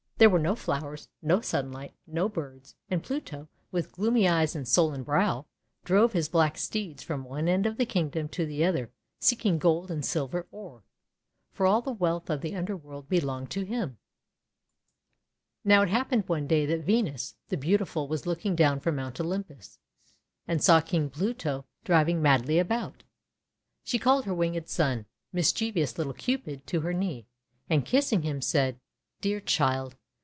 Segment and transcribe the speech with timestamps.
[0.21, 5.01] There were no flowers, no sunlight, no birds; and Pluto, with gloomy eyes and sullen
[5.01, 5.47] brow,
[5.83, 9.89] drove his black steeds from one end of the Kingdom to the other seeking gold
[9.89, 10.83] and silver ore;
[11.53, 13.97] for all the wealth of the underworld belonged to him.
[15.65, 18.55] HUNDRED HEADED DAFFODIL 425 Now it happened one day that Venus the Beautiful was looking
[18.55, 19.79] down from Mount Olym pus
[20.47, 23.01] and saw King Pluto driving madly about.
[23.83, 27.25] She called her winged son, mischievous little Cupid, to her knee,
[27.67, 28.79] and, kissing him, said:—
[29.21, 29.95] "Dear Child!